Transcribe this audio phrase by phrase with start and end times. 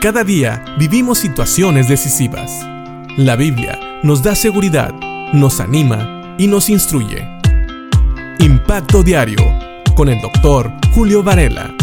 [0.00, 2.64] Cada día vivimos situaciones decisivas.
[3.16, 4.94] La Biblia nos da seguridad,
[5.32, 7.26] nos anima y nos instruye.
[8.38, 9.40] Impacto Diario
[9.96, 11.74] con el doctor Julio Varela.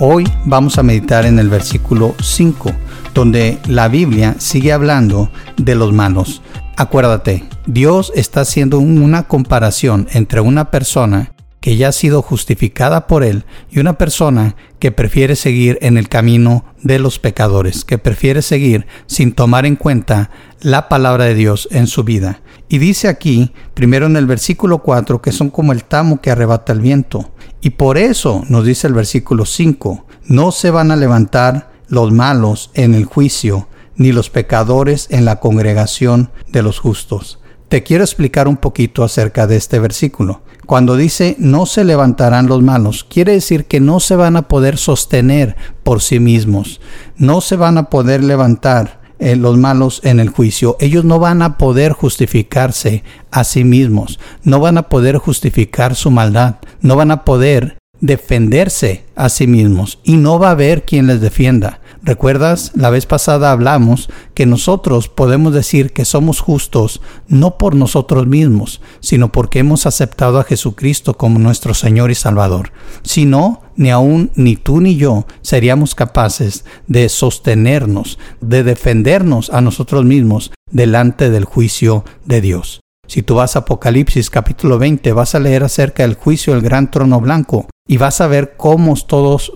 [0.00, 2.72] Hoy vamos a meditar en el versículo 5,
[3.14, 6.42] donde la Biblia sigue hablando de los malos.
[6.76, 11.30] Acuérdate, Dios está haciendo una comparación entre una persona
[11.62, 16.08] que ya ha sido justificada por Él y una persona que prefiere seguir en el
[16.08, 20.30] camino de los pecadores, que prefiere seguir sin tomar en cuenta
[20.60, 22.40] la palabra de Dios en su vida.
[22.68, 26.72] Y dice aquí, primero en el versículo 4, que son como el tamo que arrebata
[26.72, 27.30] el viento.
[27.60, 32.72] Y por eso nos dice el versículo 5, no se van a levantar los malos
[32.74, 37.38] en el juicio, ni los pecadores en la congregación de los justos.
[37.72, 40.42] Te quiero explicar un poquito acerca de este versículo.
[40.66, 44.76] Cuando dice no se levantarán los malos, quiere decir que no se van a poder
[44.76, 46.82] sostener por sí mismos,
[47.16, 50.76] no se van a poder levantar eh, los malos en el juicio.
[50.80, 56.10] Ellos no van a poder justificarse a sí mismos, no van a poder justificar su
[56.10, 61.06] maldad, no van a poder defenderse a sí mismos y no va a haber quien
[61.06, 61.80] les defienda.
[62.02, 62.72] ¿Recuerdas?
[62.74, 68.80] La vez pasada hablamos que nosotros podemos decir que somos justos no por nosotros mismos,
[68.98, 72.72] sino porque hemos aceptado a Jesucristo como nuestro Señor y Salvador.
[73.04, 79.60] Si no, ni aún ni tú ni yo seríamos capaces de sostenernos, de defendernos a
[79.60, 82.80] nosotros mismos delante del juicio de Dios.
[83.06, 86.90] Si tú vas a Apocalipsis capítulo 20, vas a leer acerca del juicio del gran
[86.90, 89.52] trono blanco y vas a ver cómo todos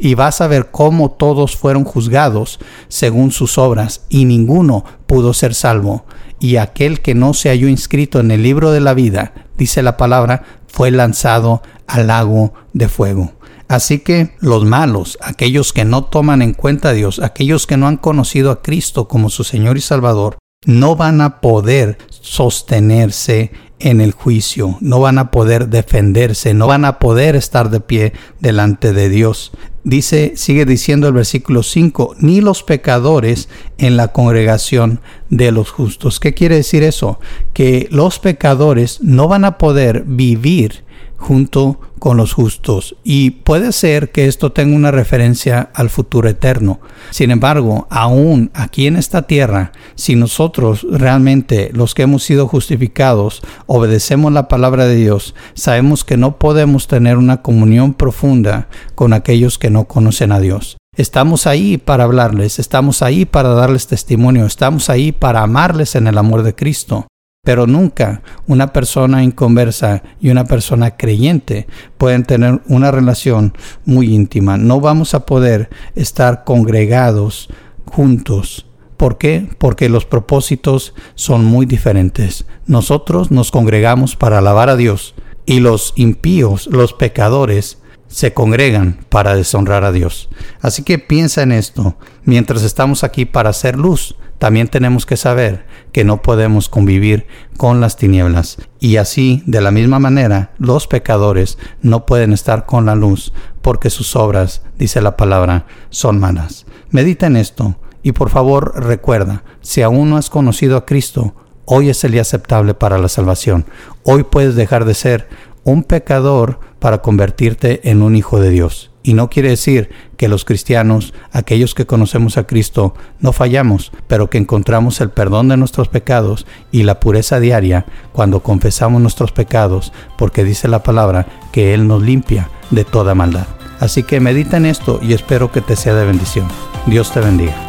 [0.00, 5.54] y vas a ver cómo todos fueron juzgados según sus obras, y ninguno pudo ser
[5.54, 6.04] salvo.
[6.40, 9.96] Y aquel que no se halló inscrito en el libro de la vida, dice la
[9.96, 13.32] palabra, fue lanzado al lago de fuego.
[13.66, 17.86] Así que los malos, aquellos que no toman en cuenta a Dios, aquellos que no
[17.86, 24.00] han conocido a Cristo como su Señor y Salvador, no van a poder sostenerse en
[24.00, 28.92] el juicio, no van a poder defenderse, no van a poder estar de pie delante
[28.92, 29.52] de Dios.
[29.84, 33.48] Dice, sigue diciendo el versículo 5, ni los pecadores
[33.78, 36.18] en la congregación de los justos.
[36.18, 37.20] ¿Qué quiere decir eso?
[37.52, 40.84] Que los pecadores no van a poder vivir
[41.18, 42.96] junto con los justos.
[43.04, 46.80] Y puede ser que esto tenga una referencia al futuro eterno.
[47.10, 53.42] Sin embargo, aún aquí en esta tierra, si nosotros realmente los que hemos sido justificados
[53.66, 59.58] obedecemos la palabra de Dios, sabemos que no podemos tener una comunión profunda con aquellos
[59.58, 60.78] que no conocen a Dios.
[60.96, 66.18] Estamos ahí para hablarles, estamos ahí para darles testimonio, estamos ahí para amarles en el
[66.18, 67.06] amor de Cristo.
[67.42, 71.66] Pero nunca una persona inconversa y una persona creyente
[71.96, 73.54] pueden tener una relación
[73.84, 74.56] muy íntima.
[74.56, 77.48] No vamos a poder estar congregados
[77.86, 78.66] juntos.
[78.96, 79.48] ¿Por qué?
[79.58, 82.46] Porque los propósitos son muy diferentes.
[82.66, 85.14] Nosotros nos congregamos para alabar a Dios
[85.46, 90.28] y los impíos, los pecadores, se congregan para deshonrar a Dios.
[90.60, 91.96] Así que piensa en esto.
[92.24, 97.26] Mientras estamos aquí para hacer luz, también tenemos que saber que no podemos convivir
[97.56, 98.58] con las tinieblas.
[98.78, 103.32] Y así, de la misma manera, los pecadores no pueden estar con la luz
[103.62, 106.66] porque sus obras, dice la palabra, son malas.
[106.90, 111.90] Medita en esto y por favor recuerda, si aún no has conocido a Cristo, hoy
[111.90, 113.66] es el día aceptable para la salvación.
[114.04, 115.28] Hoy puedes dejar de ser
[115.68, 118.90] un pecador para convertirte en un hijo de Dios.
[119.02, 124.28] Y no quiere decir que los cristianos, aquellos que conocemos a Cristo, no fallamos, pero
[124.28, 129.92] que encontramos el perdón de nuestros pecados y la pureza diaria cuando confesamos nuestros pecados,
[130.16, 133.46] porque dice la palabra que Él nos limpia de toda maldad.
[133.80, 136.48] Así que medita en esto y espero que te sea de bendición.
[136.86, 137.67] Dios te bendiga.